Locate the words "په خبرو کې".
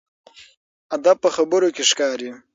1.23-1.83